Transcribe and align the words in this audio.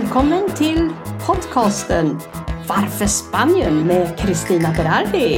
Välkommen 0.00 0.50
till 0.56 0.90
podcasten 1.26 2.20
Varför 2.68 3.06
Spanien 3.06 3.86
med 3.86 4.18
Kristina 4.18 4.72
Berardi. 4.72 5.36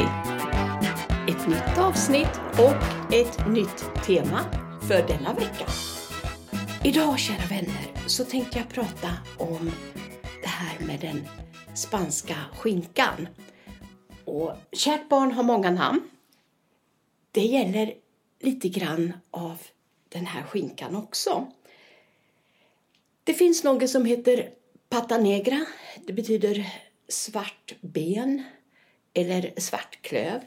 Ett 1.28 1.48
nytt 1.48 1.78
avsnitt 1.78 2.40
och 2.52 3.12
ett 3.14 3.48
nytt 3.48 4.04
tema 4.06 4.40
för 4.88 5.06
denna 5.08 5.34
vecka. 5.34 5.66
Idag, 6.84 7.18
kära 7.18 7.46
vänner, 7.50 8.08
så 8.08 8.24
tänkte 8.24 8.58
jag 8.58 8.68
prata 8.68 9.08
om 9.38 9.70
det 10.42 10.48
här 10.48 10.86
med 10.86 11.00
den 11.00 11.28
spanska 11.74 12.36
skinkan. 12.58 13.28
Och 14.24 14.52
kärt 14.72 15.08
barn 15.08 15.32
har 15.32 15.42
många 15.42 15.70
namn. 15.70 16.00
Det 17.30 17.44
gäller 17.44 17.94
lite 18.40 18.68
grann 18.68 19.12
av 19.30 19.58
den 20.08 20.26
här 20.26 20.42
skinkan 20.42 20.96
också. 20.96 21.46
Det 23.26 23.34
finns 23.34 23.64
något 23.64 23.90
som 23.90 24.04
heter 24.04 24.50
pata 24.88 25.18
negra. 25.18 25.66
Det 26.06 26.12
betyder 26.12 26.66
svart 27.08 27.74
ben 27.80 28.42
eller 29.14 29.52
svartklöv. 29.56 30.40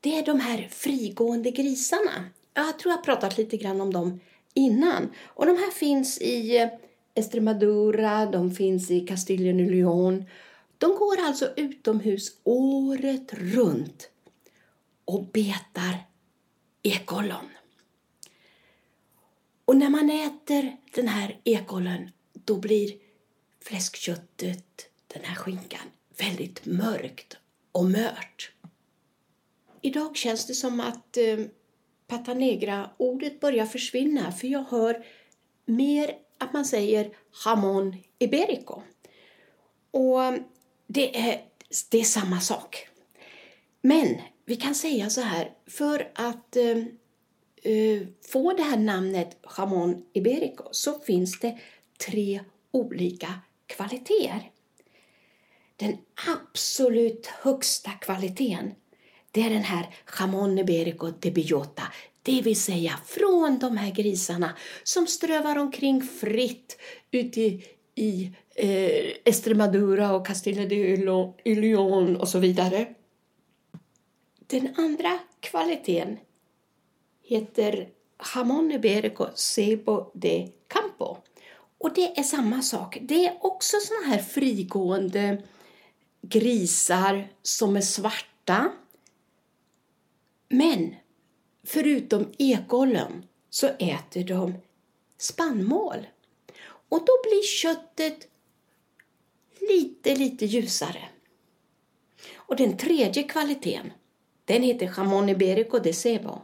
Det 0.00 0.18
är 0.18 0.26
de 0.26 0.40
här 0.40 0.68
frigående 0.70 1.50
grisarna. 1.50 2.30
Jag 2.54 2.78
tror 2.78 2.92
jag 2.92 3.04
pratat 3.04 3.38
lite 3.38 3.56
grann 3.56 3.80
om 3.80 3.92
dem 3.92 4.20
innan. 4.54 5.12
Och 5.24 5.46
de 5.46 5.56
här 5.56 5.70
finns 5.70 6.18
i 6.18 6.56
eh, 6.58 6.68
Estremadura, 7.14 8.26
de 8.26 8.50
finns 8.50 8.90
i 8.90 9.00
Castillen 9.00 9.60
och 9.60 9.70
Lyon. 9.70 10.24
De 10.78 10.96
går 10.96 11.20
alltså 11.20 11.52
utomhus 11.56 12.40
året 12.44 13.32
runt 13.32 14.10
och 15.04 15.24
betar 15.24 15.98
ekollon. 16.82 17.48
Och 19.64 19.76
när 19.76 19.88
man 19.88 20.10
äter 20.10 20.76
den 20.94 21.08
här 21.08 21.40
ekollen 21.44 22.10
då 22.46 22.56
blir 22.56 22.94
fläskköttet, 23.62 24.88
den 25.06 25.24
här 25.24 25.34
skinkan, 25.34 25.90
väldigt 26.18 26.66
mörkt 26.66 27.36
och 27.72 27.84
mört. 27.84 28.52
Idag 29.80 30.16
känns 30.16 30.46
det 30.46 30.54
som 30.54 30.80
att 30.80 31.16
eh, 31.16 31.38
pata 32.06 32.34
negra-ordet 32.34 33.40
börjar 33.40 33.66
försvinna 33.66 34.32
för 34.32 34.48
jag 34.48 34.64
hör 34.64 35.04
mer 35.66 36.14
att 36.38 36.52
man 36.52 36.64
säger 36.64 37.10
jamon 37.44 37.96
iberico. 38.18 38.82
Och 39.90 40.24
eh, 40.24 40.34
det 40.86 41.16
är, 41.18 41.42
det 41.90 42.00
är 42.00 42.04
samma 42.04 42.40
sak. 42.40 42.88
Men 43.80 44.20
vi 44.44 44.56
kan 44.56 44.74
säga 44.74 45.10
så 45.10 45.20
här, 45.20 45.54
för 45.66 46.10
att 46.14 46.56
eh, 46.56 46.78
eh 47.62 48.06
få 48.32 48.52
det 48.52 48.62
här 48.62 48.76
namnet 48.76 49.36
jamon 49.56 50.06
iberico 50.12 50.64
så 50.70 50.98
finns 50.98 51.40
det 51.40 51.58
tre 51.98 52.40
olika 52.70 53.40
kvaliteter. 53.66 54.50
Den 55.76 55.96
absolut 56.14 57.26
högsta 57.26 57.90
kvaliteten 57.90 58.74
det 59.36 59.42
är 59.42 59.50
den 59.50 59.64
här 59.64 59.94
jamon 60.18 60.58
iberico 60.58 61.10
de 61.20 61.30
Biota, 61.30 61.82
det 62.22 62.42
vill 62.42 62.60
säga 62.60 63.00
från 63.06 63.58
de 63.58 63.76
här 63.76 63.90
grisarna 63.90 64.56
som 64.82 65.06
strövar 65.06 65.58
omkring 65.58 66.02
fritt 66.02 66.78
ute 67.10 67.40
i, 67.40 67.64
i 67.94 68.30
eh, 68.54 69.12
Estremadura 69.24 70.14
och 70.14 70.26
Castilla 70.26 70.66
de 70.66 71.36
León 71.44 72.16
och 72.16 72.28
så 72.28 72.38
vidare. 72.38 72.86
Den 74.46 74.74
andra 74.76 75.18
kvaliteten 75.40 76.18
heter 77.22 77.88
jamon 78.34 78.72
iberico 78.72 79.26
Sebo 79.34 80.10
de 80.14 80.52
campo 80.68 81.16
och 81.78 81.94
det 81.94 82.18
är 82.18 82.22
samma 82.22 82.62
sak. 82.62 82.98
Det 83.00 83.26
är 83.26 83.38
också 83.40 83.76
såna 83.80 84.14
här 84.14 84.22
frigående 84.22 85.42
grisar 86.22 87.28
som 87.42 87.76
är 87.76 87.80
svarta. 87.80 88.72
Men 90.48 90.94
förutom 91.64 92.32
ekollen 92.38 93.26
så 93.50 93.66
äter 93.66 94.24
de 94.24 94.54
spannmål. 95.18 96.06
Och 96.88 96.98
då 96.98 97.12
blir 97.22 97.42
köttet 97.42 98.28
lite, 99.60 100.14
lite 100.14 100.46
ljusare. 100.46 101.08
Och 102.34 102.56
den 102.56 102.76
tredje 102.76 103.22
kvaliteten, 103.22 103.92
den 104.44 104.62
heter 104.62 104.92
jamon 104.96 105.28
iberico 105.28 105.78
de 105.78 105.92
cebo. 105.92 106.42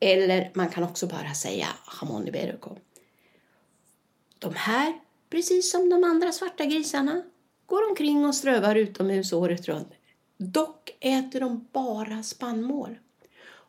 Eller 0.00 0.50
man 0.54 0.68
kan 0.68 0.84
också 0.84 1.06
bara 1.06 1.34
säga 1.34 1.66
jamon 2.00 2.28
iberico. 2.28 2.76
De 4.40 4.54
här, 4.54 5.00
precis 5.30 5.70
som 5.70 5.88
de 5.88 6.04
andra 6.04 6.32
svarta 6.32 6.64
grisarna, 6.64 7.22
går 7.66 7.88
omkring 7.88 8.24
och 8.24 8.34
strövar 8.34 8.76
utomhus 8.76 9.32
året 9.32 9.68
runt. 9.68 9.92
Dock 10.36 10.96
äter 11.00 11.40
de 11.40 11.68
bara 11.72 12.22
spannmål. 12.22 12.98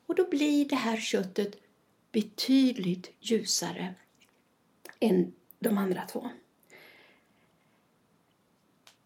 Och 0.08 0.16
då 0.16 0.30
blir 0.30 0.70
det 0.70 0.76
här 0.76 0.98
köttet 0.98 1.56
betydligt 2.12 3.12
ljusare 3.20 3.94
än 5.00 5.34
de 5.60 5.78
andra 5.78 6.02
två. 6.06 6.30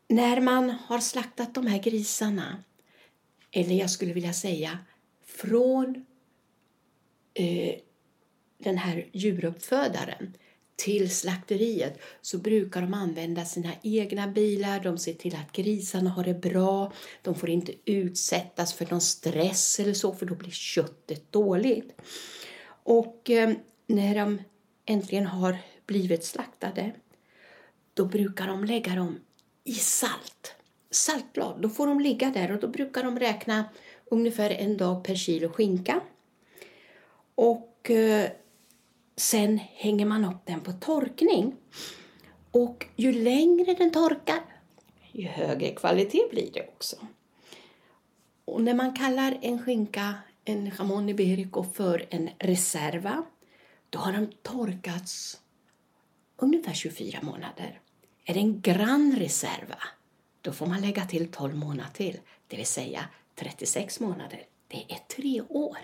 När 0.07 0.41
man 0.41 0.69
har 0.69 0.99
slaktat 0.99 1.53
de 1.53 1.67
här 1.67 1.79
grisarna, 1.79 2.63
eller 3.51 3.75
jag 3.75 3.89
skulle 3.89 4.13
vilja 4.13 4.33
säga 4.33 4.79
från 5.25 6.05
eh, 7.33 7.75
den 8.57 8.77
här 8.77 9.09
djuruppfödaren 9.11 10.33
till 10.75 11.15
slakteriet 11.15 11.99
så 12.21 12.37
brukar 12.37 12.81
de 12.81 12.93
använda 12.93 13.45
sina 13.45 13.71
egna 13.81 14.27
bilar. 14.27 14.79
De 14.79 14.97
ser 14.97 15.13
till 15.13 15.35
att 15.35 15.51
grisarna 15.51 16.09
har 16.09 16.23
det 16.23 16.33
bra. 16.33 16.91
De 17.21 17.35
får 17.35 17.49
inte 17.49 17.73
utsättas 17.85 18.73
för 18.73 18.87
någon 18.91 19.01
stress 19.01 19.79
eller 19.79 19.93
så 19.93 20.13
för 20.13 20.25
då 20.25 20.35
blir 20.35 20.51
köttet 20.51 21.31
dåligt. 21.31 22.01
Och 22.83 23.29
eh, 23.29 23.51
när 23.87 24.15
de 24.15 24.41
äntligen 24.85 25.25
har 25.25 25.57
blivit 25.85 26.25
slaktade 26.25 26.91
då 27.93 28.05
brukar 28.05 28.47
de 28.47 28.63
lägga 28.63 28.95
dem 28.95 29.19
i 29.63 29.73
salt. 29.73 30.55
Saltblad. 30.89 31.61
Då 31.61 31.69
får 31.69 31.87
de 31.87 31.99
ligga 31.99 32.29
där 32.29 32.51
och 32.51 32.59
då 32.59 32.67
brukar 32.67 33.03
de 33.03 33.19
räkna 33.19 33.65
ungefär 34.05 34.49
en 34.49 34.77
dag 34.77 35.03
per 35.03 35.15
kilo 35.15 35.49
skinka. 35.49 36.01
Och 37.35 37.91
eh, 37.91 38.29
Sen 39.15 39.57
hänger 39.57 40.05
man 40.05 40.25
upp 40.25 40.45
den 40.45 40.61
på 40.61 40.71
torkning. 40.71 41.55
Och 42.51 42.85
ju 42.95 43.11
längre 43.11 43.73
den 43.73 43.91
torkar, 43.91 44.41
ju 45.11 45.27
högre 45.27 45.71
kvalitet 45.71 46.29
blir 46.29 46.51
det 46.53 46.61
också. 46.61 46.95
Och 48.45 48.61
när 48.61 48.73
man 48.73 48.93
kallar 48.93 49.39
en 49.41 49.63
skinka, 49.63 50.13
en 50.45 50.71
jamon 50.77 51.09
iberico, 51.09 51.63
för 51.63 52.05
en 52.09 52.29
reserva, 52.39 53.23
då 53.89 53.99
har 53.99 54.11
den 54.11 54.33
torkats 54.41 55.41
ungefär 56.37 56.73
24 56.73 57.19
månader. 57.21 57.79
Är 58.25 58.33
det 58.33 58.39
en 58.39 58.61
gran 58.61 59.15
reserva, 59.15 59.83
då 60.41 60.53
får 60.53 60.65
man 60.65 60.81
lägga 60.81 61.05
till 61.05 61.31
12 61.31 61.55
månader 61.55 61.89
till, 61.93 62.19
det 62.47 62.57
vill 62.57 62.65
säga 62.65 63.05
36 63.35 63.99
månader. 63.99 64.43
Det 64.67 64.85
är 64.89 64.99
tre 65.15 65.41
år. 65.41 65.77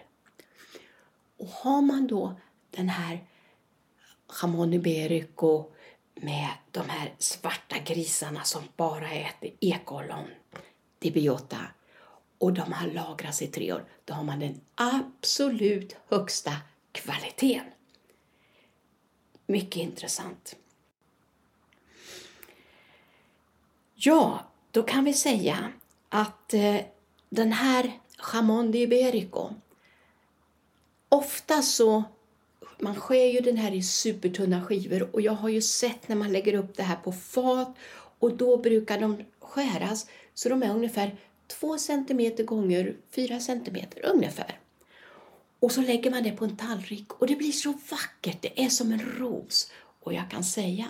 Och 1.38 1.48
har 1.48 1.82
man 1.82 2.08
då 2.08 2.36
den 2.72 2.90
här 2.90 3.26
Ramon 4.42 4.74
iberico 4.74 5.66
med 6.16 6.50
de 6.72 6.90
här 6.90 7.14
svarta 7.18 7.78
grisarna 7.78 8.44
som 8.44 8.64
bara 8.76 9.12
äter 9.12 9.52
ekollon, 9.60 10.28
dibiota 11.00 11.60
och 12.38 12.54
de 12.54 12.74
har 12.74 12.88
lagrats 12.88 13.42
i 13.42 13.48
tre 13.48 13.74
år, 13.74 13.86
då 14.06 14.14
har 14.14 14.24
man 14.24 14.40
den 14.40 14.62
absolut 14.76 15.96
högsta 16.08 16.52
kvaliteten. 16.92 17.66
Mycket 19.46 19.82
intressant. 19.82 20.56
Ja, 23.96 24.46
då 24.72 24.84
kan 24.84 25.04
vi 25.04 25.14
säga 25.14 25.72
att 26.10 26.54
eh, 26.54 26.78
den 27.30 27.52
här 27.52 28.00
jamon 28.34 28.72
de 28.72 28.84
iberico 28.84 29.50
ofta 31.10 31.62
så 31.62 32.04
man 32.82 32.96
skär 32.96 33.26
ju 33.26 33.40
den 33.40 33.58
här 33.58 33.72
i 33.72 33.84
supertunna 33.84 34.66
skivor 34.66 35.16
och 35.16 35.22
jag 35.22 35.32
har 35.32 35.50
ju 35.50 35.62
sett 35.62 36.08
när 36.08 36.16
man 36.16 36.32
lägger 36.32 36.54
upp 36.54 36.78
det 36.78 36.84
här 36.84 36.96
på 36.96 37.12
fat 37.12 37.76
och 38.20 38.38
då 38.38 38.58
brukar 38.58 39.00
de 39.00 39.24
skäras 39.40 40.08
så 40.34 40.50
de 40.50 40.64
är 40.64 40.70
ungefär 40.70 41.16
2 41.48 41.78
cm 41.78 42.46
gånger 42.46 42.96
4 43.12 43.40
cm 43.40 43.78
ungefär. 44.04 44.60
Och 45.60 45.72
så 45.72 45.82
lägger 45.82 46.12
man 46.12 46.24
det 46.24 46.32
på 46.32 46.46
en 46.46 46.58
tallrik 46.58 47.14
och 47.14 47.28
det 47.28 47.36
blir 47.36 47.52
så 47.52 47.74
vackert, 47.90 48.42
det 48.42 48.64
är 48.64 48.70
som 48.70 48.92
en 48.92 49.02
ros. 49.18 49.72
Och 50.00 50.14
jag 50.14 50.32
kan 50.32 50.44
säga, 50.44 50.88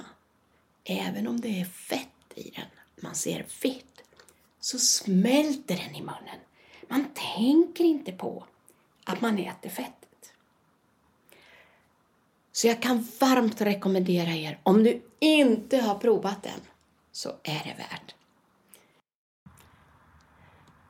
även 0.84 1.28
om 1.28 1.42
det 1.42 1.62
är 1.62 1.66
fett 1.66 2.08
i 2.36 2.50
den, 2.50 2.66
man 2.96 3.16
ser 3.16 3.44
fett, 3.44 4.02
så 4.60 4.80
smälter 4.80 5.76
den 5.76 5.96
i 5.96 6.02
munnen. 6.02 6.40
Man 6.88 7.06
tänker 7.36 7.84
inte 7.84 8.12
på 8.12 8.46
att 9.04 9.22
man 9.22 9.38
äter 9.38 9.70
fett. 9.70 10.01
Så 12.62 12.68
jag 12.68 12.82
kan 12.82 13.08
varmt 13.20 13.62
rekommendera 13.62 14.32
er, 14.32 14.60
om 14.64 14.84
du 14.84 15.02
inte 15.20 15.78
har 15.78 15.96
provat 15.96 16.44
den, 16.44 16.60
så 17.12 17.30
är 17.30 17.64
det 17.64 17.76
värt. 17.78 18.16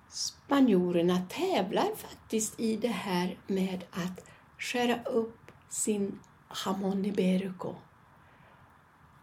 Spanjorerna 0.09 1.21
tävlar 1.29 1.95
faktiskt 1.95 2.59
i 2.59 2.75
det 2.75 2.87
här 2.87 3.37
med 3.47 3.83
att 3.91 4.25
skära 4.57 5.03
upp 5.03 5.51
sin 5.69 6.19
jamón 6.65 7.05
iberico. 7.05 7.75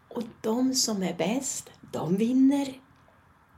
Och 0.07 0.23
de 0.41 0.73
som 0.73 1.03
är 1.03 1.13
bäst, 1.13 1.69
de 1.91 2.15
vinner 2.15 2.73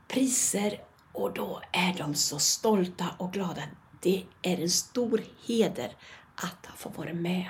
priser 0.08 0.80
och 1.12 1.34
då 1.34 1.62
är 1.72 1.98
de 1.98 2.14
så 2.14 2.38
stolta 2.38 3.06
och 3.18 3.32
glada. 3.32 3.62
Det 4.00 4.24
är 4.42 4.60
en 4.60 4.70
stor 4.70 5.22
heder 5.46 5.96
att 6.34 6.66
få 6.76 6.88
vara 6.88 7.12
med 7.12 7.46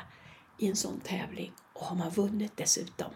i 0.63 0.69
en 0.69 0.77
sån 0.77 1.01
tävling 1.01 1.53
och 1.73 1.85
har 1.85 1.97
man 1.97 2.11
vunnit 2.11 2.53
dessutom. 2.57 3.11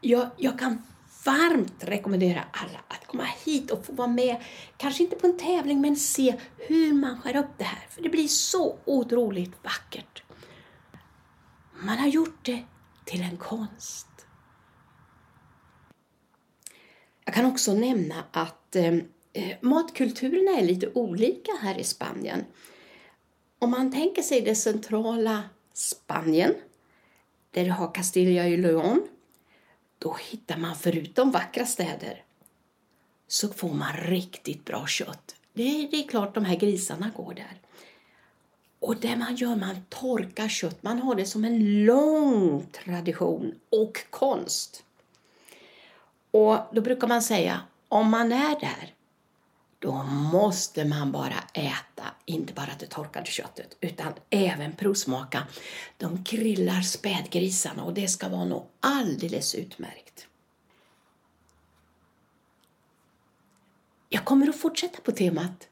Jag, 0.00 0.30
jag 0.36 0.58
kan 0.58 0.82
varmt 1.24 1.84
rekommendera 1.84 2.44
alla 2.52 2.78
att 2.88 3.06
komma 3.06 3.24
hit 3.44 3.70
och 3.70 3.86
få 3.86 3.92
vara 3.92 4.08
med, 4.08 4.42
kanske 4.76 5.02
inte 5.02 5.16
på 5.16 5.26
en 5.26 5.38
tävling, 5.38 5.80
men 5.80 5.96
se 5.96 6.36
hur 6.56 6.92
man 6.92 7.20
skär 7.20 7.36
upp 7.36 7.58
det 7.58 7.64
här. 7.64 7.86
För 7.90 8.02
det 8.02 8.08
blir 8.08 8.28
så 8.28 8.78
otroligt 8.84 9.64
vackert. 9.64 10.22
Man 11.80 11.98
har 11.98 12.08
gjort 12.08 12.44
det 12.44 12.64
till 13.04 13.22
en 13.22 13.36
konst. 13.36 14.08
Jag 17.24 17.34
kan 17.34 17.46
också 17.46 17.74
nämna 17.74 18.24
att 18.30 18.76
eh, 18.76 18.94
eh 19.32 19.56
matkulturerna 19.60 20.58
är 20.58 20.64
lite 20.64 20.90
olika 20.94 21.52
här 21.60 21.78
i 21.78 21.84
Spanien. 21.84 22.44
Om 23.58 23.70
man 23.70 23.92
tänker 23.92 24.22
sig 24.22 24.40
det 24.40 24.54
centrala 24.54 25.42
Spanien, 25.74 26.54
där 27.50 27.64
du 27.64 27.70
har 27.70 27.94
Castilla 27.94 28.48
y 28.48 28.56
León, 28.56 29.08
då 29.98 30.16
hittar 30.30 30.56
man 30.56 30.76
förutom 30.76 31.30
vackra 31.30 31.66
städer 31.66 32.24
så 33.28 33.48
får 33.48 33.74
man 33.74 33.96
riktigt 33.96 34.64
bra 34.64 34.86
kött. 34.86 35.34
Det 35.52 35.62
är, 35.62 35.90
det 35.90 35.96
är 35.96 36.08
klart 36.08 36.34
de 36.34 36.44
här 36.44 36.56
grisarna 36.56 37.10
går 37.16 37.34
där. 37.34 37.60
Och 38.80 38.96
det 38.96 39.16
man 39.16 39.36
gör, 39.36 39.56
man 39.56 39.76
torkar 39.88 40.48
kött. 40.48 40.82
Man 40.82 40.98
har 40.98 41.14
det 41.14 41.26
som 41.26 41.44
en 41.44 41.84
lång 41.84 42.66
tradition 42.66 43.54
och 43.70 43.98
konst. 44.10 44.84
Och 46.30 46.58
då 46.72 46.80
brukar 46.80 47.08
man 47.08 47.22
säga, 47.22 47.60
om 47.88 48.10
man 48.10 48.32
är 48.32 48.60
där, 48.60 48.94
då 49.84 50.02
måste 50.02 50.84
man 50.84 51.12
bara 51.12 51.44
äta, 51.52 52.04
inte 52.24 52.52
bara 52.52 52.70
det 52.78 52.86
torkade 52.86 53.26
köttet, 53.26 53.76
utan 53.80 54.12
även 54.30 54.76
provsmaka. 54.76 55.46
De 55.96 56.22
grillar 56.24 56.80
spädgrisarna 56.80 57.84
och 57.84 57.94
det 57.94 58.08
ska 58.08 58.28
vara 58.28 58.44
något 58.44 58.70
alldeles 58.80 59.54
utmärkt. 59.54 60.26
Jag 64.08 64.24
kommer 64.24 64.48
att 64.48 64.56
fortsätta 64.56 65.00
på 65.00 65.12
temat 65.12 65.68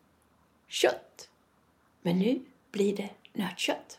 kött, 0.68 1.28
men 2.02 2.18
nu 2.18 2.44
blir 2.72 2.96
det 2.96 3.10
nötkött. 3.32 3.98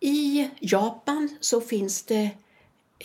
I 0.00 0.50
Japan 0.60 1.36
så 1.40 1.60
finns 1.60 2.02
det 2.02 2.30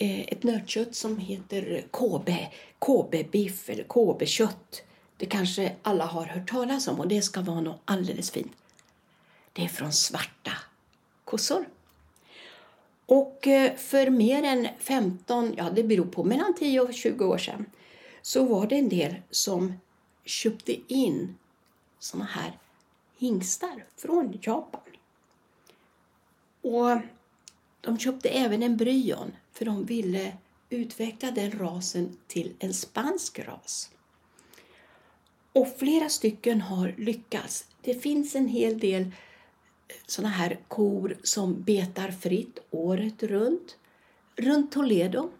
Eh, 0.00 0.20
ett 0.20 0.42
nötkött 0.42 0.94
som 0.94 1.18
heter 1.18 1.84
Kobe, 1.90 2.52
KB-biff 2.78 3.68
eller 3.68 3.84
KB-kött. 3.84 4.82
Det 5.16 5.26
kanske 5.26 5.76
alla 5.82 6.04
har 6.04 6.24
hört 6.24 6.50
talas 6.50 6.88
om 6.88 7.00
och 7.00 7.08
det 7.08 7.22
ska 7.22 7.40
vara 7.40 7.60
något 7.60 7.80
alldeles 7.84 8.30
fint. 8.30 8.52
Det 9.52 9.64
är 9.64 9.68
från 9.68 9.92
svarta 9.92 10.52
kossor. 11.24 11.68
Och 13.06 13.46
eh, 13.46 13.76
för 13.76 14.10
mer 14.10 14.42
än 14.42 14.68
15, 14.78 15.54
ja 15.56 15.70
det 15.70 15.84
beror 15.84 16.06
på, 16.06 16.24
mellan 16.24 16.54
10 16.54 16.80
och 16.80 16.94
20 16.94 17.24
år 17.24 17.38
sedan 17.38 17.66
så 18.22 18.44
var 18.44 18.66
det 18.66 18.76
en 18.76 18.88
del 18.88 19.14
som 19.30 19.72
köpte 20.24 20.92
in 20.94 21.38
såna 21.98 22.24
här 22.24 22.58
hingstar 23.16 23.84
från 23.96 24.38
Japan. 24.42 24.80
Och 26.62 27.00
de 27.80 27.98
köpte 27.98 28.28
även 28.28 28.62
en 28.62 28.76
bryon 28.76 29.32
för 29.58 29.64
de 29.64 29.84
ville 29.84 30.36
utveckla 30.70 31.30
den 31.30 31.58
rasen 31.58 32.16
till 32.26 32.54
en 32.58 32.74
spansk 32.74 33.38
ras. 33.38 33.90
Och 35.52 35.68
flera 35.78 36.08
stycken 36.08 36.60
har 36.60 36.94
lyckats. 36.98 37.66
Det 37.80 37.94
finns 37.94 38.34
en 38.34 38.48
hel 38.48 38.78
del 38.78 39.02
eh, 39.02 39.08
sådana 40.06 40.34
här 40.34 40.60
kor 40.68 41.16
som 41.22 41.62
betar 41.62 42.10
fritt 42.10 42.58
året 42.70 43.22
runt, 43.22 43.76
runt 44.36 44.72
Toledo. 44.72 45.30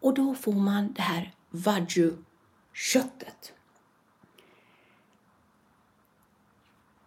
Och 0.00 0.14
då 0.14 0.34
får 0.34 0.52
man 0.52 0.92
det 0.92 1.02
här 1.02 1.34
wagyu-köttet. 1.50 3.52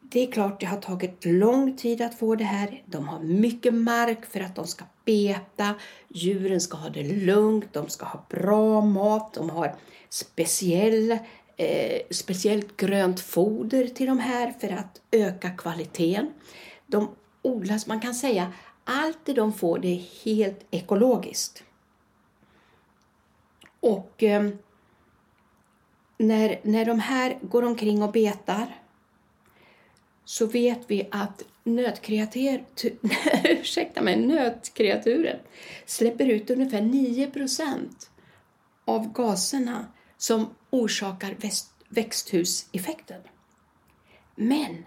Det 0.02 0.28
är 0.28 0.32
klart 0.32 0.60
det 0.60 0.66
har 0.66 0.82
tagit 0.82 1.26
lång 1.26 1.78
tid 1.78 2.02
att 2.02 2.20
få 2.20 2.36
det 2.36 2.44
här. 2.44 2.84
De 2.86 3.08
har 3.08 3.20
mycket 3.20 3.74
mark 3.74 4.26
för 4.26 4.40
att 4.40 4.56
de 4.56 4.68
ska 4.68 4.86
beta. 5.08 5.76
Djuren 6.08 6.62
ska 6.62 6.78
ha 6.78 6.90
det 6.90 7.04
lugnt, 7.04 7.74
de 7.74 7.90
ska 7.90 8.06
ha 8.06 8.26
bra 8.30 8.82
mat, 8.82 9.34
de 9.34 9.50
har 9.50 9.76
speciell, 10.10 11.12
eh, 11.58 12.02
speciellt 12.12 12.78
grönt 12.78 13.20
foder 13.20 13.88
till 13.88 14.08
de 14.08 14.20
här 14.20 14.52
för 14.60 14.70
att 14.70 15.02
öka 15.12 15.50
kvaliteten. 15.50 16.34
De 16.88 17.10
odlas, 17.42 17.88
man 17.88 18.00
kan 18.00 18.16
säga, 18.16 18.54
allt 18.84 19.20
det 19.26 19.34
de 19.34 19.54
får 19.54 19.80
det 19.80 19.88
är 19.88 20.26
helt 20.26 20.66
ekologiskt. 20.72 21.64
Och 23.80 24.24
eh, 24.24 24.50
när, 26.18 26.60
när 26.64 26.86
de 26.86 27.00
här 27.00 27.38
går 27.42 27.64
omkring 27.64 28.04
och 28.04 28.12
betar 28.12 28.76
så 30.26 30.46
vet 30.46 30.80
vi 30.88 31.08
att 31.12 31.44
nötkreatur, 31.68 32.66
ursäkta 33.44 34.02
mig, 34.02 34.16
nötkreaturen 34.16 35.40
släpper 35.86 36.26
ut 36.26 36.50
ungefär 36.50 36.82
9% 36.82 37.90
av 38.86 39.14
gaserna 39.14 39.86
som 40.18 40.50
orsakar 40.70 41.38
växthuseffekten. 41.90 43.22
Men 44.36 44.86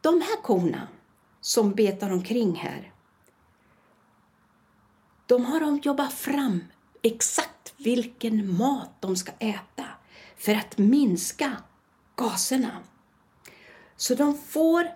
de 0.00 0.20
här 0.20 0.42
korna 0.42 0.88
som 1.40 1.72
betar 1.72 2.12
omkring 2.12 2.54
här, 2.54 2.92
de 5.26 5.44
har 5.44 5.60
de 5.60 5.80
jobbat 5.84 6.12
fram 6.12 6.64
exakt 7.02 7.74
vilken 7.76 8.56
mat 8.56 8.90
de 9.00 9.16
ska 9.16 9.32
äta 9.38 9.84
för 10.36 10.54
att 10.54 10.78
minska 10.78 11.56
gaserna. 12.16 12.78
Så 13.96 14.14
de 14.14 14.38
får 14.38 14.90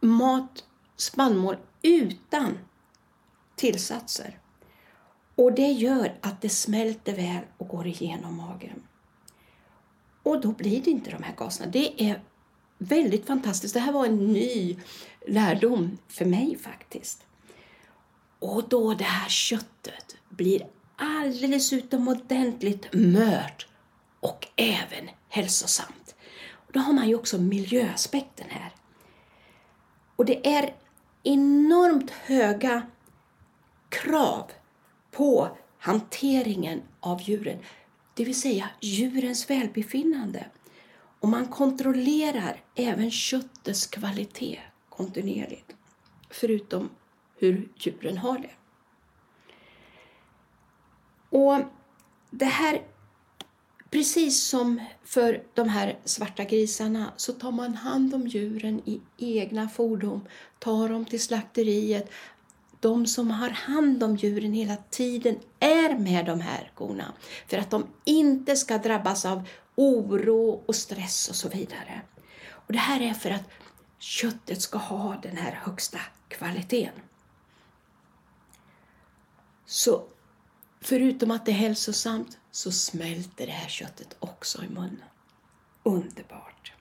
mat, 0.00 0.64
spannmål 0.96 1.56
utan 1.82 2.58
tillsatser. 3.56 4.38
Och 5.34 5.52
det 5.52 5.72
gör 5.72 6.18
att 6.20 6.42
det 6.42 6.48
smälter 6.48 7.16
väl 7.16 7.44
och 7.58 7.68
går 7.68 7.86
igenom 7.86 8.36
magen. 8.36 8.82
Och 10.22 10.40
då 10.40 10.52
blir 10.52 10.82
det 10.82 10.90
inte 10.90 11.10
de 11.10 11.22
här 11.22 11.34
gaserna. 11.36 11.70
Det 11.70 12.02
är 12.02 12.22
väldigt 12.78 13.26
fantastiskt. 13.26 13.74
Det 13.74 13.80
här 13.80 13.92
var 13.92 14.06
en 14.06 14.32
ny 14.32 14.78
lärdom 15.26 15.98
för 16.08 16.24
mig 16.24 16.58
faktiskt. 16.58 17.26
Och 18.38 18.68
då 18.68 18.94
det 18.94 19.04
här 19.04 19.28
köttet 19.28 20.16
blir 20.28 20.66
alldeles 20.96 21.72
utomordentligt 21.72 22.86
mört 22.92 23.66
och 24.20 24.48
även 24.56 25.08
hälsosamt. 25.28 26.14
Då 26.72 26.80
har 26.80 26.92
man 26.92 27.08
ju 27.08 27.14
också 27.14 27.38
miljöaspekten 27.38 28.46
här. 28.50 28.72
Och 30.16 30.24
det 30.24 30.46
är 30.46 30.74
enormt 31.22 32.10
höga 32.10 32.86
krav 33.88 34.50
på 35.10 35.56
hanteringen 35.78 36.82
av 37.00 37.22
djuren, 37.22 37.58
det 38.14 38.24
vill 38.24 38.40
säga 38.40 38.68
djurens 38.80 39.50
välbefinnande. 39.50 40.46
Och 41.20 41.28
man 41.28 41.46
kontrollerar 41.46 42.62
även 42.74 43.10
köttets 43.10 43.86
kvalitet 43.86 44.60
kontinuerligt, 44.88 45.76
förutom 46.30 46.90
hur 47.38 47.68
djuren 47.74 48.18
har 48.18 48.38
det. 48.38 48.50
Och 51.38 51.60
det 52.30 52.44
här 52.44 52.82
Precis 53.90 54.42
som 54.42 54.80
för 55.04 55.42
de 55.54 55.68
här 55.68 55.98
svarta 56.04 56.44
grisarna 56.44 57.12
så 57.16 57.32
tar 57.32 57.52
man 57.52 57.74
hand 57.74 58.14
om 58.14 58.26
djuren 58.26 58.82
i 58.84 59.00
egna 59.16 59.68
fordon, 59.68 60.28
tar 60.58 60.88
dem 60.88 61.04
till 61.04 61.22
slakteriet. 61.22 62.10
De 62.80 63.06
som 63.06 63.30
har 63.30 63.50
hand 63.50 64.02
om 64.02 64.16
djuren 64.16 64.52
hela 64.52 64.76
tiden 64.76 65.38
är 65.60 65.98
med 65.98 66.26
de 66.26 66.40
här 66.40 66.70
korna 66.74 67.12
för 67.46 67.58
att 67.58 67.70
de 67.70 67.86
inte 68.04 68.56
ska 68.56 68.78
drabbas 68.78 69.24
av 69.24 69.48
oro 69.74 70.62
och 70.66 70.76
stress 70.76 71.28
och 71.28 71.36
så 71.36 71.48
vidare. 71.48 72.00
Och 72.50 72.72
Det 72.72 72.78
här 72.78 73.00
är 73.00 73.14
för 73.14 73.30
att 73.30 73.50
köttet 73.98 74.62
ska 74.62 74.78
ha 74.78 75.16
den 75.22 75.36
här 75.36 75.60
högsta 75.64 75.98
kvaliteten. 76.28 77.00
Så 79.66 80.04
förutom 80.80 81.30
att 81.30 81.46
det 81.46 81.52
är 81.52 81.56
hälsosamt 81.56 82.38
så 82.56 82.72
smälter 82.72 83.46
det 83.46 83.52
här 83.52 83.68
köttet 83.68 84.16
också 84.20 84.64
i 84.64 84.68
munnen. 84.68 85.02
Underbart! 85.82 86.72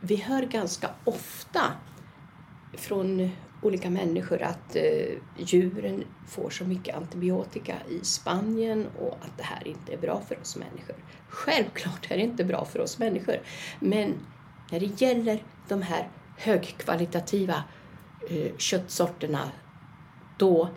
Vi 0.00 0.16
hör 0.16 0.42
ganska 0.42 0.90
ofta 1.04 1.62
från 2.72 3.30
olika 3.62 3.90
människor 3.90 4.42
att 4.42 4.76
eh, 4.76 5.18
djuren 5.38 6.04
får 6.28 6.50
så 6.50 6.64
mycket 6.64 6.96
antibiotika 6.96 7.74
i 7.90 8.04
Spanien 8.04 8.86
och 8.98 9.18
att 9.20 9.36
det 9.36 9.42
här 9.42 9.68
inte 9.68 9.92
är 9.92 9.98
bra 9.98 10.22
för 10.28 10.40
oss 10.40 10.56
människor. 10.56 10.96
Självklart 11.28 12.10
är 12.10 12.16
det 12.16 12.22
inte 12.22 12.44
bra 12.44 12.64
för 12.64 12.78
oss 12.78 12.98
människor, 12.98 13.36
men 13.80 14.14
när 14.70 14.80
det 14.80 15.00
gäller 15.02 15.44
de 15.68 15.82
här 15.82 16.10
högkvalitativa 16.38 17.64
eh, 18.30 18.56
köttsorterna, 18.56 19.50
då 20.38 20.68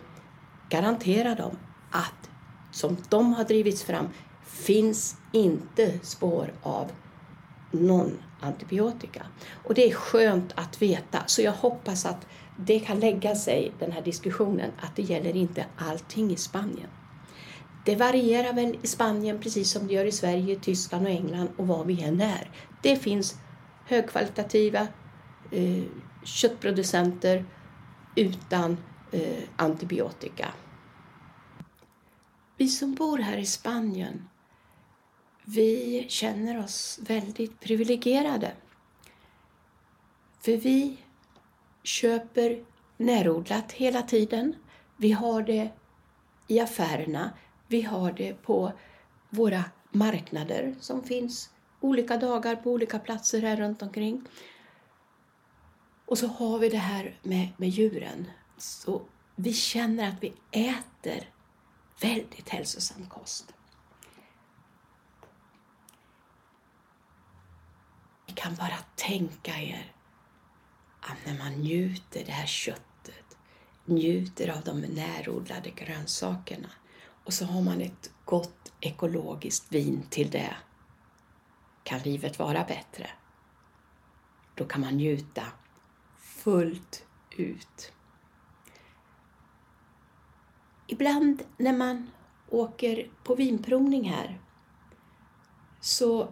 garanterar 0.68 1.36
de 1.36 1.56
att 1.90 2.30
som 2.76 2.96
de 3.08 3.32
har 3.32 3.44
drivits 3.44 3.82
fram 3.84 4.08
finns 4.46 5.16
inte 5.32 5.98
spår 6.02 6.52
av 6.62 6.92
någon 7.70 8.18
antibiotika. 8.40 9.22
Och 9.64 9.74
det 9.74 9.90
är 9.90 9.94
skönt 9.94 10.52
att 10.54 10.82
veta, 10.82 11.22
så 11.26 11.42
jag 11.42 11.52
hoppas 11.52 12.06
att 12.06 12.26
det 12.58 12.80
kan 12.80 13.00
lägga 13.00 13.34
sig, 13.34 13.72
den 13.78 13.92
här 13.92 14.02
diskussionen, 14.02 14.70
att 14.80 14.96
det 14.96 15.02
gäller 15.02 15.36
inte 15.36 15.64
allting 15.76 16.32
i 16.32 16.36
Spanien. 16.36 16.88
Det 17.84 17.96
varierar 17.96 18.52
väl 18.52 18.76
i 18.82 18.86
Spanien 18.86 19.38
precis 19.40 19.70
som 19.70 19.86
det 19.86 19.94
gör 19.94 20.04
i 20.04 20.12
Sverige, 20.12 20.56
Tyskland 20.56 21.06
och 21.06 21.12
England 21.12 21.48
och 21.56 21.66
var 21.66 21.84
vi 21.84 22.02
än 22.02 22.20
är. 22.20 22.50
Det 22.82 22.96
finns 22.96 23.34
högkvalitativa 23.86 24.86
eh, 25.50 25.82
köttproducenter 26.24 27.44
utan 28.14 28.76
eh, 29.12 29.42
antibiotika. 29.56 30.48
Vi 32.66 32.70
som 32.70 32.94
bor 32.94 33.18
här 33.18 33.36
i 33.36 33.46
Spanien, 33.46 34.28
vi 35.44 36.06
känner 36.08 36.64
oss 36.64 36.98
väldigt 37.02 37.60
privilegierade. 37.60 38.52
För 40.40 40.56
vi 40.56 40.96
köper 41.82 42.64
närodlat 42.96 43.72
hela 43.72 44.02
tiden. 44.02 44.56
Vi 44.96 45.12
har 45.12 45.42
det 45.42 45.70
i 46.48 46.60
affärerna. 46.60 47.30
Vi 47.66 47.82
har 47.82 48.12
det 48.12 48.42
på 48.42 48.72
våra 49.30 49.64
marknader 49.90 50.74
som 50.80 51.02
finns 51.02 51.50
olika 51.80 52.16
dagar 52.16 52.56
på 52.56 52.70
olika 52.70 52.98
platser 52.98 53.42
här 53.42 53.56
runt 53.56 53.82
omkring. 53.82 54.22
Och 56.06 56.18
så 56.18 56.26
har 56.26 56.58
vi 56.58 56.68
det 56.68 56.76
här 56.76 57.18
med, 57.22 57.48
med 57.56 57.68
djuren. 57.68 58.30
Så 58.58 59.02
vi 59.36 59.52
känner 59.52 60.08
att 60.08 60.22
vi 60.22 60.32
äter 60.50 61.35
väldigt 62.00 62.48
hälsosam 62.48 63.06
kost. 63.06 63.54
Ni 68.26 68.34
kan 68.34 68.54
bara 68.54 68.78
tänka 68.94 69.58
er 69.58 69.92
att 71.00 71.26
när 71.26 71.38
man 71.38 71.52
njuter 71.52 72.24
det 72.24 72.32
här 72.32 72.46
köttet, 72.46 73.36
njuter 73.84 74.48
av 74.48 74.64
de 74.64 74.80
närodlade 74.80 75.70
grönsakerna 75.70 76.70
och 77.24 77.32
så 77.32 77.44
har 77.44 77.62
man 77.62 77.80
ett 77.80 78.10
gott 78.24 78.72
ekologiskt 78.80 79.72
vin 79.72 80.06
till 80.10 80.30
det. 80.30 80.56
Kan 81.82 82.00
livet 82.00 82.38
vara 82.38 82.64
bättre? 82.64 83.10
Då 84.54 84.64
kan 84.64 84.80
man 84.80 84.94
njuta 84.94 85.42
fullt 86.18 87.06
ut. 87.30 87.92
Ibland 90.86 91.42
när 91.56 91.72
man 91.72 92.10
åker 92.48 93.10
på 93.24 93.34
vinprovning 93.34 94.10
här 94.10 94.40
så 95.80 96.28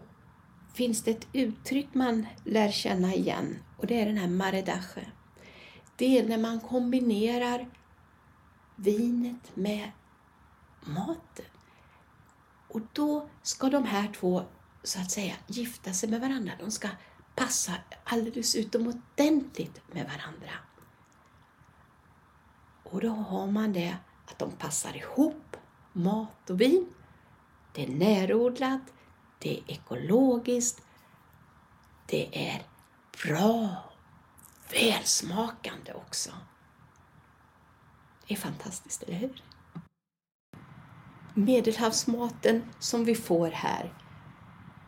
finns 0.75 1.03
det 1.03 1.11
ett 1.11 1.29
uttryck 1.33 1.89
man 1.93 2.27
lär 2.45 2.71
känna 2.71 3.15
igen 3.15 3.59
och 3.77 3.87
det 3.87 4.01
är 4.01 4.07
den 4.07 4.19
här 4.19 4.29
maredache. 4.29 5.07
Det 5.97 6.19
är 6.19 6.29
när 6.29 6.39
man 6.39 6.61
kombinerar 6.61 7.69
vinet 8.77 9.57
med 9.57 9.91
maten. 10.81 11.45
Och 12.69 12.81
då 12.93 13.29
ska 13.43 13.69
de 13.69 13.85
här 13.85 14.13
två 14.13 14.43
så 14.83 15.01
att 15.01 15.11
säga 15.11 15.35
gifta 15.47 15.93
sig 15.93 16.09
med 16.09 16.21
varandra. 16.21 16.53
De 16.59 16.71
ska 16.71 16.89
passa 17.35 17.73
alldeles 18.05 18.55
utomordentligt 18.55 19.81
med 19.93 20.05
varandra. 20.05 20.51
Och 22.83 23.01
då 23.01 23.09
har 23.09 23.47
man 23.47 23.73
det 23.73 23.97
att 24.27 24.39
de 24.39 24.53
passar 24.53 24.97
ihop, 24.97 25.57
mat 25.93 26.51
och 26.51 26.61
vin. 26.61 26.95
Det 27.73 27.85
är 27.85 27.89
närodlat, 27.89 28.83
det 29.39 29.59
är 29.59 29.71
ekologiskt, 29.71 30.83
det 32.07 32.49
är 32.51 32.63
bra, 33.25 33.77
välsmakande 34.73 35.93
också. 35.93 36.31
Det 38.27 38.35
är 38.35 38.39
fantastiskt, 38.39 39.03
eller 39.03 39.17
hur? 39.17 39.43
Medelhavsmaten 41.35 42.63
som 42.79 43.05
vi 43.05 43.15
får 43.15 43.51
här 43.51 43.93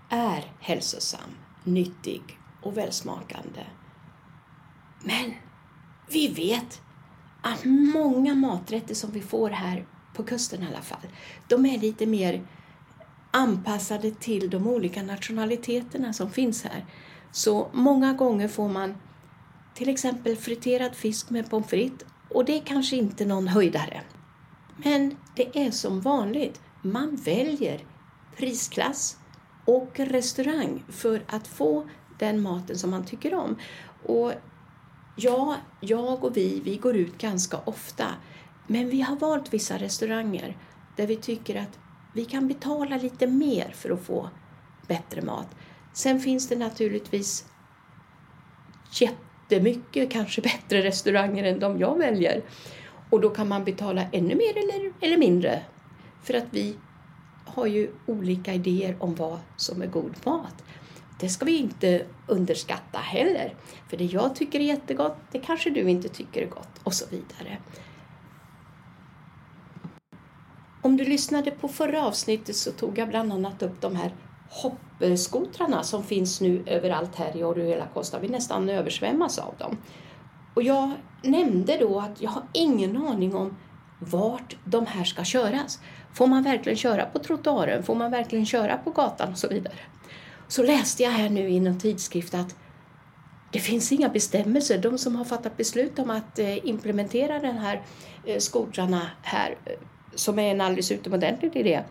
är 0.08 0.52
hälsosam, 0.60 1.30
nyttig 1.64 2.40
och 2.62 2.76
välsmakande. 2.76 3.66
Men 5.00 5.34
vi 6.08 6.28
vet 6.28 6.82
att 7.46 7.64
många 7.64 8.34
maträtter 8.34 8.94
som 8.94 9.10
vi 9.10 9.20
får 9.20 9.50
här 9.50 9.86
på 10.14 10.22
kusten 10.22 10.62
i 10.62 10.66
alla 10.66 10.82
fall, 10.82 11.06
de 11.48 11.66
är 11.66 11.78
lite 11.78 12.06
mer 12.06 12.46
anpassade 13.30 14.10
till 14.10 14.50
de 14.50 14.66
olika 14.66 15.02
nationaliteterna 15.02 16.12
som 16.12 16.30
finns 16.30 16.64
här. 16.64 16.84
Så 17.32 17.70
många 17.72 18.12
gånger 18.12 18.48
får 18.48 18.68
man 18.68 18.94
till 19.74 19.88
exempel 19.88 20.36
friterad 20.36 20.94
fisk 20.94 21.30
med 21.30 21.50
pommes 21.50 21.70
frites 21.70 22.08
och 22.28 22.44
det 22.44 22.56
är 22.56 22.60
kanske 22.60 22.96
inte 22.96 23.24
någon 23.24 23.48
höjdare. 23.48 24.00
Men 24.76 25.16
det 25.34 25.66
är 25.66 25.70
som 25.70 26.00
vanligt, 26.00 26.60
man 26.82 27.16
väljer 27.16 27.84
prisklass 28.36 29.16
och 29.64 30.00
restaurang 30.00 30.84
för 30.88 31.22
att 31.26 31.48
få 31.48 31.88
den 32.18 32.40
maten 32.40 32.78
som 32.78 32.90
man 32.90 33.04
tycker 33.04 33.34
om. 33.34 33.56
Och 34.02 34.32
ja, 35.16 35.56
jag 35.80 36.24
och 36.24 36.36
vi, 36.36 36.60
vi 36.64 36.76
går 36.76 36.96
ut 36.96 37.18
ganska 37.18 37.58
ofta. 37.64 38.06
Men 38.66 38.88
vi 38.88 39.00
har 39.00 39.16
valt 39.16 39.54
vissa 39.54 39.78
restauranger 39.78 40.56
där 40.96 41.06
vi 41.06 41.16
tycker 41.16 41.56
att 41.56 41.78
vi 42.14 42.24
kan 42.24 42.48
betala 42.48 42.96
lite 42.96 43.26
mer 43.26 43.72
för 43.74 43.90
att 43.90 44.00
få 44.00 44.30
bättre 44.86 45.22
mat. 45.22 45.48
Sen 45.92 46.20
finns 46.20 46.48
det 46.48 46.56
naturligtvis 46.56 47.46
jättemycket 49.00 50.10
kanske 50.10 50.42
bättre 50.42 50.82
restauranger 50.82 51.44
än 51.44 51.60
de 51.60 51.78
jag 51.78 51.98
väljer. 51.98 52.42
Och 53.10 53.20
då 53.20 53.30
kan 53.30 53.48
man 53.48 53.64
betala 53.64 54.02
ännu 54.12 54.34
mer 54.34 54.58
eller, 54.58 54.92
eller 55.00 55.16
mindre. 55.16 55.62
För 56.22 56.34
att 56.34 56.46
vi 56.50 56.76
har 57.44 57.66
ju 57.66 57.90
olika 58.06 58.54
idéer 58.54 58.96
om 59.00 59.14
vad 59.14 59.38
som 59.56 59.82
är 59.82 59.86
god 59.86 60.14
mat. 60.24 60.64
Det 61.20 61.28
ska 61.28 61.44
vi 61.44 61.56
inte 61.56 62.06
underskatta 62.26 62.98
heller. 62.98 63.54
För 63.88 63.96
det 63.96 64.04
jag 64.04 64.34
tycker 64.34 64.60
är 64.60 64.64
jättegott, 64.64 65.16
det 65.32 65.38
kanske 65.38 65.70
du 65.70 65.90
inte 65.90 66.08
tycker 66.08 66.42
är 66.42 66.46
gott 66.46 66.80
och 66.82 66.94
så 66.94 67.06
vidare. 67.10 67.58
Om 70.82 70.96
du 70.96 71.04
lyssnade 71.04 71.50
på 71.50 71.68
förra 71.68 72.06
avsnittet 72.06 72.56
så 72.56 72.72
tog 72.72 72.98
jag 72.98 73.08
bland 73.08 73.32
annat 73.32 73.62
upp 73.62 73.80
de 73.80 73.96
här 73.96 74.14
hoppskotrarna 74.48 75.82
som 75.82 76.04
finns 76.04 76.40
nu 76.40 76.62
överallt 76.66 77.14
här 77.16 77.36
i 77.36 77.44
Orihuela 77.44 77.86
Costa. 77.94 78.18
Vi 78.18 78.28
nästan 78.28 78.68
översvämmas 78.68 79.38
av 79.38 79.54
dem. 79.58 79.76
Och 80.54 80.62
jag 80.62 80.90
nämnde 81.22 81.76
då 81.80 82.00
att 82.00 82.22
jag 82.22 82.30
har 82.30 82.42
ingen 82.52 82.96
aning 82.96 83.34
om 83.34 83.56
vart 83.98 84.56
de 84.64 84.86
här 84.86 85.04
ska 85.04 85.24
köras. 85.24 85.80
Får 86.14 86.26
man 86.26 86.42
verkligen 86.42 86.76
köra 86.76 87.06
på 87.06 87.18
trottoaren? 87.18 87.82
Får 87.82 87.94
man 87.94 88.10
verkligen 88.10 88.46
köra 88.46 88.76
på 88.76 88.90
gatan 88.90 89.32
och 89.32 89.38
så 89.38 89.48
vidare? 89.48 89.74
Så 90.48 90.62
läste 90.62 91.02
jag 91.02 91.10
här 91.10 91.28
nu 91.28 91.48
i 91.48 91.60
någon 91.60 91.78
tidskrift 91.78 92.34
att 92.34 92.56
det 93.52 93.58
finns 93.58 93.92
inga 93.92 94.08
bestämmelser. 94.08 94.78
De 94.78 94.98
som 94.98 95.16
har 95.16 95.24
fattat 95.24 95.56
beslut 95.56 95.98
om 95.98 96.10
att 96.10 96.38
eh, 96.38 96.68
implementera 96.68 97.38
den 97.38 97.58
här 97.58 97.82
eh, 98.24 98.38
skotrarna 98.38 99.10
här, 99.22 99.56
eh, 99.64 99.72
som 100.14 100.38
är 100.38 100.50
en 100.50 100.60
alldeles 100.60 100.92
utomordentlig 100.92 101.56
idé, 101.56 101.82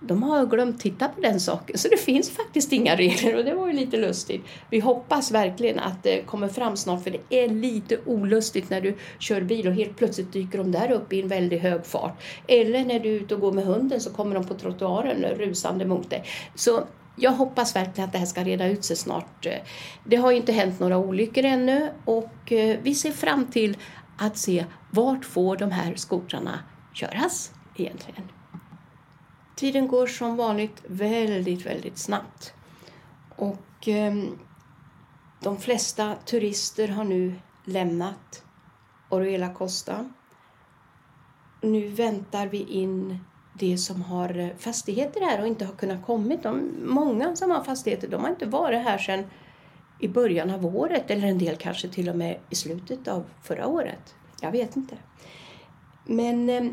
de 0.00 0.22
har 0.22 0.46
glömt 0.46 0.80
titta 0.80 1.08
på 1.08 1.20
den 1.20 1.40
saken. 1.40 1.78
Så 1.78 1.88
det 1.88 1.96
finns 1.96 2.30
faktiskt 2.30 2.72
inga 2.72 2.96
regler 2.96 3.36
och 3.36 3.44
det 3.44 3.54
var 3.54 3.66
ju 3.66 3.72
lite 3.72 3.96
lustigt. 3.96 4.42
Vi 4.70 4.80
hoppas 4.80 5.30
verkligen 5.30 5.78
att 5.78 6.02
det 6.02 6.26
kommer 6.26 6.48
fram 6.48 6.76
snart 6.76 7.02
för 7.02 7.10
det 7.10 7.44
är 7.44 7.48
lite 7.48 7.98
olustigt 8.06 8.70
när 8.70 8.80
du 8.80 8.96
kör 9.18 9.40
bil 9.40 9.68
och 9.68 9.74
helt 9.74 9.96
plötsligt 9.96 10.32
dyker 10.32 10.58
de 10.58 10.72
där 10.72 10.90
upp 10.90 11.12
i 11.12 11.22
en 11.22 11.28
väldigt 11.28 11.62
hög 11.62 11.86
fart. 11.86 12.22
Eller 12.48 12.84
när 12.84 13.00
du 13.00 13.08
är 13.08 13.20
ute 13.20 13.34
och 13.34 13.40
går 13.40 13.52
med 13.52 13.64
hunden 13.64 14.00
så 14.00 14.10
kommer 14.10 14.34
de 14.34 14.44
på 14.44 14.54
trottoaren 14.54 15.24
rusande 15.24 15.86
mot 15.86 16.10
dig. 16.10 16.24
Så 16.54 16.84
jag 17.16 17.32
hoppas 17.32 17.76
verkligen 17.76 18.08
att 18.08 18.12
det 18.12 18.18
här 18.18 18.26
ska 18.26 18.44
reda 18.44 18.66
ut 18.66 18.84
sig 18.84 18.96
snart. 18.96 19.46
Det 20.04 20.16
har 20.16 20.32
inte 20.32 20.52
hänt 20.52 20.80
några 20.80 20.98
olyckor 20.98 21.44
ännu 21.44 21.90
och 22.04 22.52
eh, 22.52 22.78
vi 22.82 22.94
ser 22.94 23.12
fram 23.12 23.46
till 23.46 23.76
att 24.16 24.36
se 24.36 24.66
vart 24.90 25.24
får 25.24 25.56
de 25.56 25.70
här 25.70 25.94
skotrarna 25.94 26.58
köras 26.92 27.52
egentligen. 27.76 28.22
tiden 29.56 29.88
går 29.88 30.06
som 30.06 30.36
vanligt 30.36 30.82
väldigt, 30.86 31.66
väldigt 31.66 31.98
snabbt. 31.98 32.54
Och 33.36 33.88
eh, 33.88 34.14
de 35.40 35.58
flesta 35.58 36.14
turister 36.24 36.88
har 36.88 37.04
nu 37.04 37.34
lämnat 37.64 38.42
Oruela 39.08 39.54
Costa. 39.54 40.10
Nu 41.60 41.88
väntar 41.88 42.46
vi 42.46 42.58
in 42.58 43.18
de 43.58 43.78
som 43.78 44.02
har 44.02 44.38
eh, 44.38 44.48
fastigheter 44.58 45.20
här 45.20 45.40
och 45.40 45.46
inte 45.46 45.64
har 45.64 45.74
kunnat 45.74 46.06
kommit. 46.06 46.42
De, 46.42 46.70
många 46.84 47.36
som 47.36 47.50
har 47.50 47.64
fastigheter 47.64 48.08
de 48.08 48.22
har 48.22 48.30
inte 48.30 48.46
varit 48.46 48.82
här 48.82 48.98
sedan 48.98 49.24
i 50.00 50.08
början 50.08 50.50
av 50.50 50.66
året 50.66 51.10
eller 51.10 51.28
en 51.28 51.38
del 51.38 51.56
kanske 51.56 51.88
till 51.88 52.08
och 52.08 52.16
med 52.16 52.38
i 52.50 52.54
slutet 52.54 53.08
av 53.08 53.24
förra 53.42 53.66
året. 53.66 54.14
Jag 54.40 54.52
vet 54.52 54.76
inte. 54.76 54.96
Men 56.04 56.50
eh, 56.50 56.64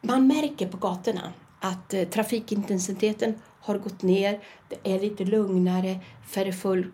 man 0.00 0.26
märker 0.26 0.68
på 0.68 0.76
gatorna 0.76 1.32
att 1.60 1.94
eh, 1.94 2.04
trafikintensiteten 2.04 3.34
har 3.60 3.78
gått 3.78 4.02
ner. 4.02 4.40
Det 4.68 4.94
är 4.94 5.00
lite 5.00 5.24
lugnare, 5.24 5.98
färre 6.26 6.52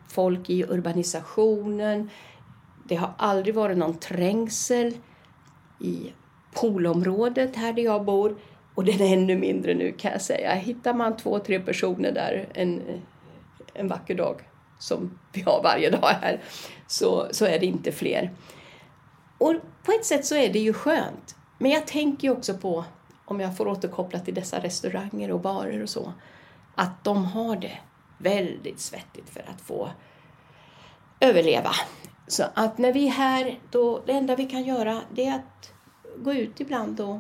folk 0.08 0.50
i 0.50 0.64
urbanisationen. 0.64 2.10
Det 2.88 2.94
har 2.94 3.14
aldrig 3.18 3.54
varit 3.54 3.78
någon 3.78 3.98
trängsel 3.98 4.94
i 5.80 6.12
poolområdet 6.52 7.56
här 7.56 7.72
där 7.72 7.82
jag 7.82 8.04
bor. 8.04 8.36
Och 8.74 8.84
den 8.84 9.00
är 9.00 9.12
ännu 9.12 9.36
mindre 9.36 9.74
nu 9.74 9.92
kan 9.92 10.12
jag 10.12 10.22
säga. 10.22 10.54
Hittar 10.54 10.94
man 10.94 11.16
två, 11.16 11.38
tre 11.38 11.60
personer 11.60 12.12
där 12.12 12.48
en, 12.54 12.82
en 13.74 13.88
vacker 13.88 14.14
dag, 14.14 14.40
som 14.78 15.18
vi 15.32 15.40
har 15.40 15.62
varje 15.62 15.90
dag 15.90 16.08
här, 16.08 16.40
så, 16.86 17.28
så 17.30 17.44
är 17.44 17.58
det 17.58 17.66
inte 17.66 17.92
fler. 17.92 18.30
Och 19.38 19.54
på 19.82 19.92
ett 19.92 20.04
sätt 20.04 20.26
så 20.26 20.34
är 20.34 20.52
det 20.52 20.58
ju 20.58 20.72
skönt. 20.72 21.36
Men 21.58 21.70
jag 21.70 21.86
tänker 21.86 22.30
också 22.30 22.54
på, 22.54 22.84
om 23.24 23.40
jag 23.40 23.56
får 23.56 23.68
återkoppla 23.68 24.18
till 24.18 24.34
dessa 24.34 24.58
restauranger 24.58 25.30
och 25.30 25.40
barer 25.40 25.82
och 25.82 25.88
så, 25.88 26.12
att 26.74 27.04
de 27.04 27.24
har 27.24 27.56
det 27.56 27.78
väldigt 28.18 28.80
svettigt 28.80 29.30
för 29.30 29.40
att 29.40 29.60
få 29.60 29.90
överleva. 31.20 31.70
Så 32.26 32.44
att 32.54 32.78
när 32.78 32.92
vi 32.92 33.06
är 33.06 33.10
här, 33.10 33.58
då, 33.70 34.02
det 34.06 34.12
enda 34.12 34.36
vi 34.36 34.46
kan 34.46 34.62
göra 34.62 35.00
det 35.14 35.26
är 35.26 35.34
att 35.34 35.72
gå 36.16 36.34
ut 36.34 36.60
ibland 36.60 37.00
och 37.00 37.18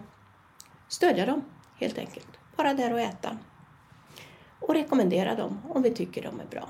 stödja 0.88 1.26
dem 1.26 1.44
helt 1.76 1.98
enkelt. 1.98 2.28
Vara 2.56 2.74
där 2.74 2.92
och 2.92 3.00
äta. 3.00 3.38
Och 4.60 4.74
rekommendera 4.74 5.34
dem 5.34 5.60
om 5.68 5.82
vi 5.82 5.90
tycker 5.90 6.22
de 6.22 6.40
är 6.40 6.46
bra. 6.50 6.68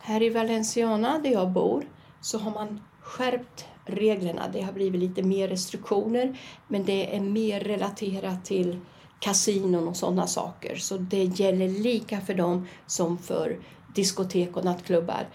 Här 0.00 0.22
i 0.22 0.30
Valenciana, 0.30 1.18
där 1.18 1.30
jag 1.30 1.50
bor, 1.50 1.84
så 2.20 2.38
har 2.38 2.50
man 2.50 2.80
skärpt 3.00 3.66
reglerna. 3.84 4.48
Det 4.52 4.62
har 4.62 4.72
blivit 4.72 5.00
lite 5.00 5.22
mer 5.22 5.48
restriktioner, 5.48 6.38
men 6.68 6.84
det 6.84 7.16
är 7.16 7.20
mer 7.20 7.60
relaterat 7.60 8.44
till 8.44 8.80
kasinon 9.20 9.88
och 9.88 9.96
sådana 9.96 10.26
saker. 10.26 10.76
Så 10.76 10.96
det 10.96 11.24
gäller 11.24 11.68
lika 11.68 12.20
för 12.20 12.34
dem 12.34 12.66
som 12.86 13.18
för 13.18 13.58
diskotek 13.94 14.56
och 14.56 14.64
nattklubbar. 14.64 15.28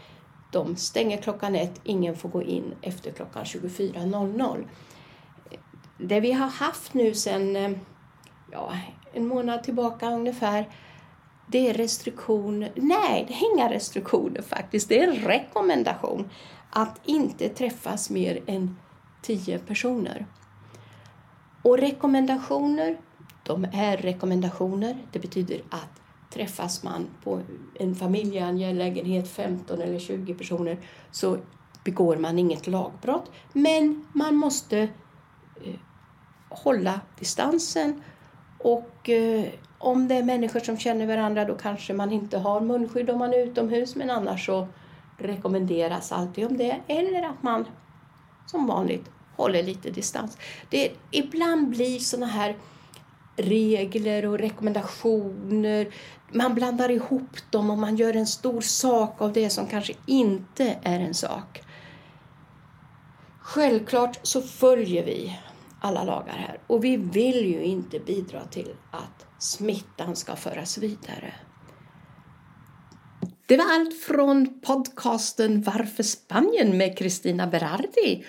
De 0.51 0.75
stänger 0.75 1.17
klockan 1.17 1.55
ett, 1.55 1.81
ingen 1.83 2.15
får 2.15 2.29
gå 2.29 2.43
in 2.43 2.73
efter 2.81 3.11
klockan 3.11 3.43
24.00. 3.43 4.65
Det 6.05 6.19
vi 6.19 6.31
har 6.31 6.47
haft 6.47 6.93
nu 6.93 7.13
sedan 7.13 7.55
eh, 7.55 7.71
ja, 8.51 8.77
en 9.13 9.27
månad 9.27 9.63
tillbaka 9.63 10.11
ungefär, 10.11 10.69
det 11.47 11.69
är 11.69 11.73
restriktioner. 11.73 12.71
Nej, 12.75 13.25
det 13.27 13.33
är 13.33 13.53
inga 13.53 13.73
restriktioner 13.73 14.41
faktiskt. 14.41 14.89
Det 14.89 14.99
är 14.99 15.07
en 15.07 15.15
rekommendation 15.15 16.29
att 16.69 16.99
inte 17.05 17.49
träffas 17.49 18.09
mer 18.09 18.43
än 18.47 18.77
tio 19.21 19.59
personer. 19.59 20.25
Och 21.61 21.77
rekommendationer, 21.77 22.97
de 23.43 23.65
är 23.73 23.97
rekommendationer. 23.97 24.97
Det 25.11 25.19
betyder 25.19 25.61
att 25.69 26.01
träffas 26.33 26.83
man 26.83 27.07
på 27.23 27.41
en 27.79 27.95
familjeangelägenhet, 27.95 29.29
15 29.29 29.81
eller 29.81 29.99
20 29.99 30.33
personer, 30.33 30.77
så 31.11 31.37
begår 31.83 32.17
man 32.17 32.39
inget 32.39 32.67
lagbrott. 32.67 33.31
Men 33.53 34.05
man 34.13 34.35
måste 34.35 34.79
eh, 35.65 35.75
hålla 36.53 37.01
distansen 37.19 38.03
och 38.57 39.09
eh, 39.09 39.45
om 39.77 40.07
det 40.07 40.15
är 40.15 40.23
människor 40.23 40.59
som 40.59 40.77
känner 40.77 41.07
varandra 41.07 41.45
då 41.45 41.55
kanske 41.55 41.93
man 41.93 42.11
inte 42.11 42.37
har 42.37 42.61
munskydd 42.61 43.09
om 43.09 43.19
man 43.19 43.33
är 43.33 43.47
utomhus 43.47 43.95
men 43.95 44.09
annars 44.09 44.45
så 44.45 44.67
rekommenderas 45.17 46.11
alltid 46.11 46.45
om 46.45 46.57
det 46.57 46.79
eller 46.87 47.23
att 47.23 47.43
man 47.43 47.65
som 48.45 48.67
vanligt 48.67 49.09
håller 49.35 49.63
lite 49.63 49.89
distans. 49.89 50.37
Det 50.69 50.91
ibland 51.11 51.69
blir 51.69 51.99
såna 51.99 52.25
här 52.25 52.55
regler 53.35 54.25
och 54.25 54.39
rekommendationer. 54.39 55.87
Man 56.31 56.55
blandar 56.55 56.91
ihop 56.91 57.37
dem 57.49 57.69
och 57.69 57.77
man 57.77 57.95
gör 57.95 58.15
en 58.15 58.27
stor 58.27 58.61
sak 58.61 59.21
av 59.21 59.33
det 59.33 59.49
som 59.49 59.67
kanske 59.67 59.93
inte 60.05 60.77
är 60.83 60.99
en 60.99 61.13
sak. 61.13 61.61
Självklart 63.39 64.19
så 64.23 64.41
följer 64.41 65.05
vi 65.05 65.39
alla 65.83 66.03
lagar 66.03 66.33
här 66.33 66.59
och 66.67 66.83
vi 66.83 66.97
vill 66.97 67.45
ju 67.45 67.63
inte 67.63 67.99
bidra 67.99 68.45
till 68.45 68.75
att 68.91 69.25
smittan 69.39 70.15
ska 70.15 70.35
föras 70.35 70.77
vidare. 70.77 71.33
Det 73.45 73.57
var 73.57 73.65
allt 73.73 74.01
från 74.01 74.59
podcasten 74.61 75.61
Varför 75.61 76.03
Spanien 76.03 76.77
med 76.77 76.97
Kristina 76.97 77.47
Berardi. 77.47 78.25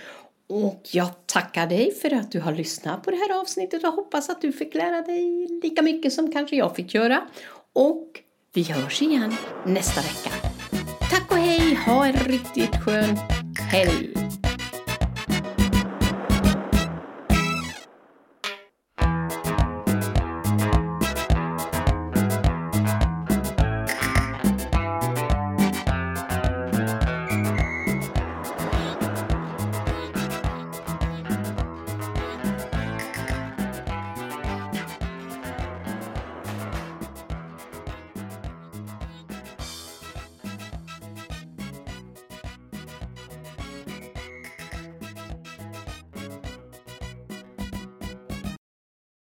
Och 0.48 0.82
jag 0.92 1.26
tackar 1.26 1.66
dig 1.66 1.94
för 1.94 2.14
att 2.14 2.32
du 2.32 2.40
har 2.40 2.52
lyssnat 2.52 3.02
på 3.02 3.10
det 3.10 3.16
här 3.16 3.40
avsnittet 3.40 3.84
och 3.84 3.92
hoppas 3.92 4.30
att 4.30 4.42
du 4.42 4.52
fick 4.52 4.74
lära 4.74 5.02
dig 5.02 5.48
lika 5.62 5.82
mycket 5.82 6.12
som 6.12 6.32
kanske 6.32 6.56
jag 6.56 6.76
fick 6.76 6.94
göra. 6.94 7.28
Och 7.72 8.08
vi 8.52 8.62
hörs 8.62 9.02
igen 9.02 9.34
nästa 9.66 10.00
vecka. 10.00 10.30
Tack 11.10 11.30
och 11.30 11.38
hej! 11.38 11.74
Ha 11.74 12.06
en 12.06 12.16
riktigt 12.16 12.76
skön 12.76 13.16
helg! 13.70 14.23